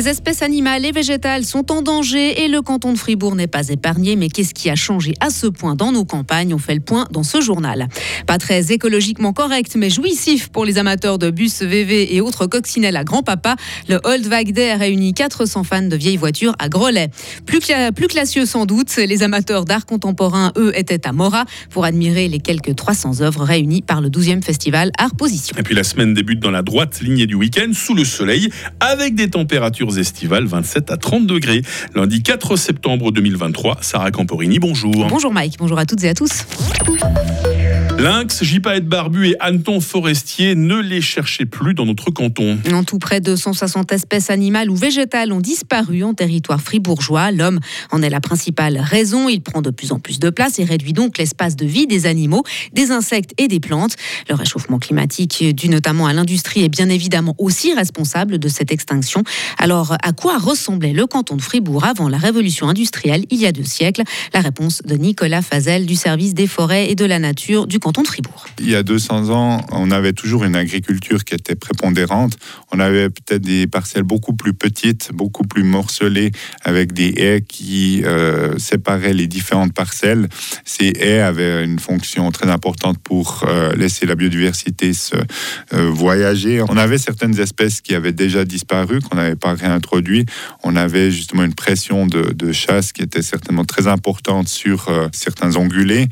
[0.00, 3.68] Des espèces animales et végétales sont en danger et le canton de Fribourg n'est pas
[3.68, 4.16] épargné.
[4.16, 6.54] Mais qu'est-ce qui a changé à ce point dans nos campagnes?
[6.54, 7.86] On fait le point dans ce journal.
[8.26, 12.96] Pas très écologiquement correct, mais jouissif pour les amateurs de bus, VV et autres coccinelles
[12.96, 13.56] à grand-papa.
[13.90, 17.10] Le Old Day a réuni 400 fans de vieilles voitures à Grelais.
[17.44, 17.60] Plus,
[17.94, 22.40] plus classieux sans doute, les amateurs d'art contemporain, eux, étaient à Mora pour admirer les
[22.40, 25.54] quelques 300 œuvres réunies par le 12e festival Art Position.
[25.58, 28.48] Et puis la semaine débute dans la droite lignée du week-end, sous le soleil,
[28.80, 31.62] avec des températures estivales 27 à 30 degrés.
[31.94, 35.06] Lundi 4 septembre 2023, Sarah Camporini, bonjour.
[35.08, 36.44] Bonjour Mike, bonjour à toutes et à tous.
[38.00, 42.58] Lynx, Gypaète barbu et Anton forestier, ne les cherchez plus dans notre canton.
[42.72, 47.30] En tout, près de 160 espèces animales ou végétales ont disparu en territoire fribourgeois.
[47.30, 47.60] L'homme
[47.90, 49.28] en est la principale raison.
[49.28, 52.06] Il prend de plus en plus de place et réduit donc l'espace de vie des
[52.06, 53.96] animaux, des insectes et des plantes.
[54.30, 59.24] Le réchauffement climatique, dû notamment à l'industrie, est bien évidemment aussi responsable de cette extinction.
[59.58, 63.52] Alors, à quoi ressemblait le canton de Fribourg avant la révolution industrielle il y a
[63.52, 64.04] deux siècles?
[64.32, 67.89] La réponse de Nicolas Fazel du service des forêts et de la nature du canton
[67.92, 68.46] de Fribourg.
[68.60, 72.36] Il y a 200 ans, on avait toujours une agriculture qui était prépondérante.
[72.72, 76.30] On avait peut-être des parcelles beaucoup plus petites, beaucoup plus morcelées,
[76.62, 80.28] avec des haies qui euh, séparaient les différentes parcelles.
[80.64, 85.16] Ces haies avaient une fonction très importante pour euh, laisser la biodiversité se
[85.74, 86.62] euh, voyager.
[86.68, 90.26] On avait certaines espèces qui avaient déjà disparu, qu'on n'avait pas réintroduit.
[90.62, 95.56] On avait justement une pression de, de chasse qui était certainement très importante sur certains
[95.56, 96.08] ongulés.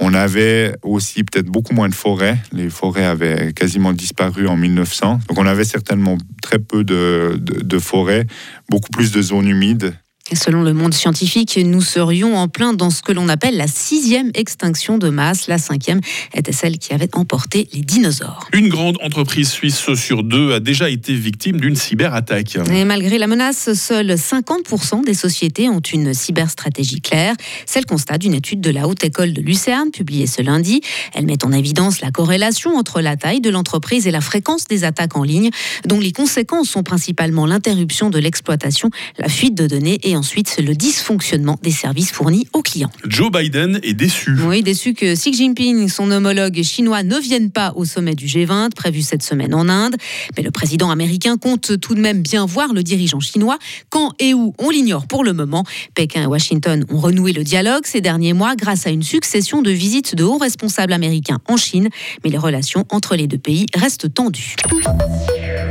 [0.00, 2.38] On avait aussi peut-être beaucoup moins de forêts.
[2.52, 5.20] Les forêts avaient quasiment disparu en 1900.
[5.28, 8.26] Donc on avait certainement très peu de, forêts,
[8.68, 9.94] beaucoup plus de zones humides
[10.36, 14.30] selon le monde scientifique, nous serions en plein dans ce que l'on appelle la sixième
[14.34, 15.48] extinction de masse.
[15.48, 16.00] La cinquième
[16.34, 18.46] était celle qui avait emporté les dinosaures.
[18.52, 22.58] Une grande entreprise suisse sur deux a déjà été victime d'une cyberattaque.
[22.70, 27.34] Et malgré la menace, seuls 50% des sociétés ont une cyberstratégie claire.
[27.66, 30.80] C'est le constat d'une étude de la Haute École de Lucerne publiée ce lundi.
[31.14, 34.84] Elle met en évidence la corrélation entre la taille de l'entreprise et la fréquence des
[34.84, 35.50] attaques en ligne,
[35.86, 40.74] dont les conséquences sont principalement l'interruption de l'exploitation, la fuite de données et ensuite le
[40.74, 42.90] dysfonctionnement des services fournis aux clients.
[43.06, 44.36] Joe Biden est déçu.
[44.46, 48.70] Oui, déçu que Xi Jinping, son homologue chinois, ne vienne pas au sommet du G20
[48.74, 49.96] prévu cette semaine en Inde.
[50.36, 53.58] Mais le président américain compte tout de même bien voir le dirigeant chinois.
[53.90, 55.64] Quand et où, on l'ignore pour le moment.
[55.94, 59.70] Pékin et Washington ont renoué le dialogue ces derniers mois grâce à une succession de
[59.70, 61.88] visites de hauts responsables américains en Chine.
[62.24, 64.56] Mais les relations entre les deux pays restent tendues.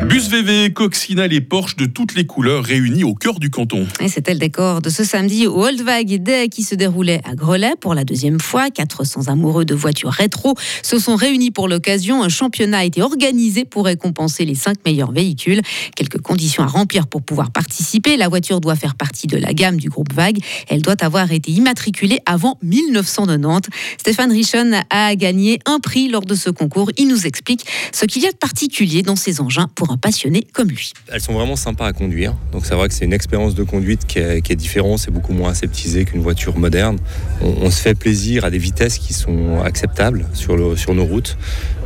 [0.06, 3.88] Bus VV, Coccinelle et Porsche de toutes les couleurs réunis au cœur du canton.
[4.00, 7.74] Et c'était le décor de ce samedi au Oldwag Day qui se déroulait à Grelais
[7.80, 8.70] pour la deuxième fois.
[8.70, 12.24] 400 amoureux de voitures rétro se sont réunis pour l'occasion.
[12.24, 15.62] Un championnat a été organisé pour récompenser les cinq meilleurs véhicules.
[15.96, 18.18] Quelques conditions à remplir pour pouvoir participer.
[18.18, 20.40] La voiture doit faire partie de la gamme du groupe Vague.
[20.68, 23.70] Elle doit avoir été immatriculée avant 1990.
[23.98, 26.92] Stéphane Richon a gagné un prix lors de ce concours.
[26.98, 29.87] Il nous explique ce qu'il y a de particulier dans ces engins pour
[30.54, 30.92] comme lui.
[31.12, 32.36] Elles sont vraiment sympas à conduire.
[32.52, 35.00] Donc c'est vrai que c'est une expérience de conduite qui est, différente.
[35.00, 36.98] C'est beaucoup moins aseptisé qu'une voiture moderne.
[37.42, 41.38] On, se fait plaisir à des vitesses qui sont acceptables sur, le, sur nos routes.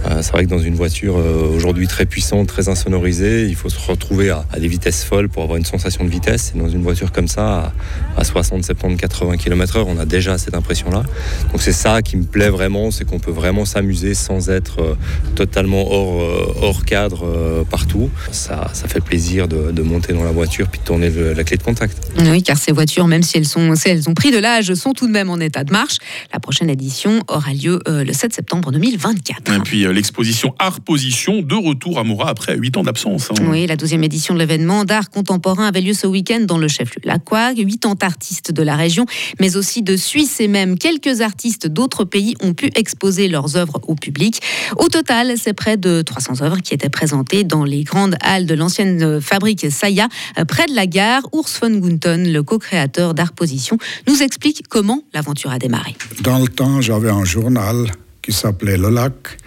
[0.06, 3.70] Euh, c'est vrai que dans une voiture euh, aujourd'hui très puissante, très insonorisée, il faut
[3.70, 6.54] se retrouver à, des vitesses folles pour avoir une sensation de vitesse.
[6.56, 7.74] Et dans une voiture comme ça,
[8.18, 11.04] à, 60, 70, 80 km/h, on a déjà cette impression-là.
[11.52, 14.96] Donc c'est ça qui me plaît vraiment, c'est qu'on peut vraiment s'amuser sans être euh,
[15.36, 16.22] totalement hors,
[16.62, 18.10] hors cadre partout.
[18.32, 21.64] Ça, ça, fait plaisir de, monter dans la voiture puis de tourner la clé de
[21.64, 21.98] contact.
[22.20, 24.94] Oui, car ces voitures, même si elles, sont, si elles ont pris de l'âge, sont
[24.94, 25.98] tout de même en état de marche.
[26.34, 29.54] La prochaine édition aura lieu le 7 septembre 2024.
[29.54, 33.30] Et puis l'exposition Art Position de retour à Moura après 8 ans d'absence.
[33.32, 33.44] Hein.
[33.48, 37.02] Oui, la deuxième édition de l'événement d'art contemporain avait lieu ce week-end dans le chef-lieu
[37.04, 37.54] Lacquois.
[37.54, 39.06] 80 artistes de la région,
[39.40, 43.80] mais aussi de Suisse et même quelques artistes d'autres pays ont pu exposer leurs œuvres
[43.88, 44.42] au public.
[44.78, 48.54] Au total, c'est près de 300 œuvres qui étaient présentées dans les grandes halles de
[48.54, 50.08] l'ancienne fabrique Saya,
[50.48, 51.24] près de la gare.
[51.34, 53.78] Urs von Gunton, le co-créateur d'Art Position,
[54.08, 55.96] nous explique comment l'aventure a démarré.
[56.22, 59.38] Dans le temps, j'avais un journal qui s'appelait Le Lac.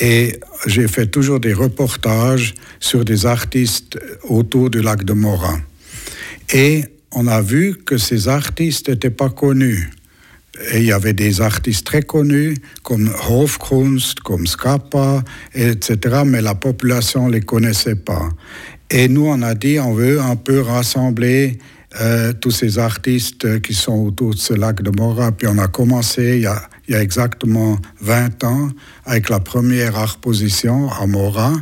[0.00, 3.98] Et j'ai fait toujours des reportages sur des artistes
[4.28, 5.60] autour du lac de Morin.
[6.52, 9.90] Et on a vu que ces artistes n'étaient pas connus.
[10.72, 15.22] Et il y avait des artistes très connus comme Hofkunst, comme Scappa,
[15.54, 16.22] etc.
[16.26, 18.28] Mais la population ne les connaissait pas.
[18.90, 21.58] Et nous, on a dit, on veut un peu rassembler
[22.00, 25.32] euh, tous ces artistes qui sont autour de ce lac de Morin.
[25.32, 28.68] Puis on a commencé il y a, il y a exactement 20 ans,
[29.04, 31.52] avec la première Arposition à Mora,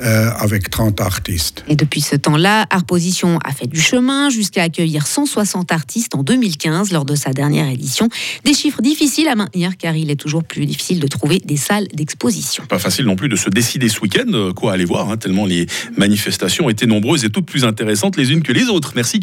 [0.00, 1.64] euh, avec 30 artistes.
[1.68, 6.92] Et depuis ce temps-là, Arposition a fait du chemin jusqu'à accueillir 160 artistes en 2015
[6.92, 8.08] lors de sa dernière édition.
[8.44, 11.86] Des chiffres difficiles à maintenir car il est toujours plus difficile de trouver des salles
[11.94, 12.64] d'exposition.
[12.66, 15.46] Pas facile non plus de se décider ce week-end euh, quoi aller voir, hein, tellement
[15.46, 15.66] les
[15.96, 18.92] manifestations étaient nombreuses et toutes plus intéressantes les unes que les autres.
[18.96, 19.20] Merci,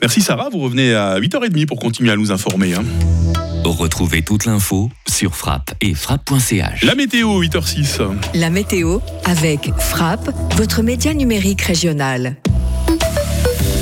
[0.00, 2.74] Merci Sarah, vous revenez à 8h30 pour continuer à nous informer.
[2.74, 2.84] Hein.
[3.64, 6.82] Retrouvez toute l'info sur frappe et frappe.ch.
[6.82, 8.00] La météo, 8h06.
[8.34, 12.36] La météo avec Frappe, votre média numérique régional.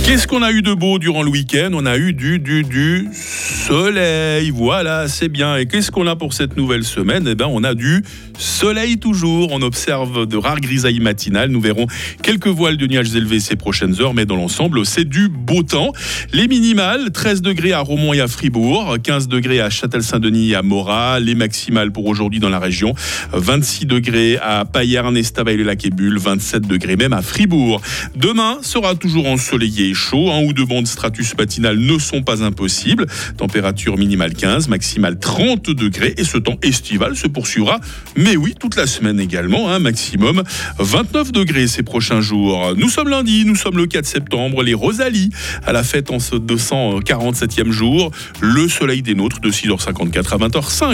[0.04, 1.70] Qu'est-ce qu'on a eu de beau durant le week-end?
[1.72, 4.50] On a eu du, du, du soleil.
[4.50, 5.56] Voilà, c'est bien.
[5.56, 7.28] Et qu'est-ce qu'on a pour cette nouvelle semaine?
[7.30, 8.02] Eh bien, on a du
[8.36, 9.52] soleil toujours.
[9.52, 11.50] On observe de rares grisailles matinales.
[11.50, 11.86] Nous verrons
[12.22, 15.92] quelques voiles de nuages élevés ces prochaines heures, mais dans l'ensemble, c'est du beau temps.
[16.32, 20.62] Les minimales, 13 degrés à Romont et à Fribourg, 15 degrés à Châtel-Saint-Denis et à
[20.62, 21.20] Morat.
[21.20, 22.94] Les maximales pour aujourd'hui dans la région,
[23.32, 27.80] 26 degrés à Payerne, Estavayer, lac et Bulle, 27 degrés même à Fribourg.
[28.16, 30.30] Demain sera toujours ensoleillé chaud.
[30.30, 33.06] Un ou deux bandes stratus matinales ne sont pas impossibles.
[33.36, 37.80] Température minimale 15, maximale 30 degrés et ce temps estival se poursuivra.
[38.16, 40.42] Mais oui, toute la semaine également, un hein, maximum
[40.78, 42.74] 29 degrés ces prochains jours.
[42.76, 45.30] Nous sommes lundi, nous sommes le 4 septembre, les Rosalie
[45.64, 48.10] à la fête en ce 247e jour.
[48.40, 50.84] Le soleil des nôtres de 6h54 à 20h05.